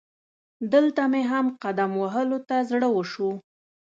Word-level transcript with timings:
دلته 0.73 1.01
مې 1.11 1.21
هم 1.31 1.45
قدم 1.63 1.91
وهلو 2.01 2.37
ته 2.47 2.55
زړه 2.69 2.87
وشو. 2.95 3.29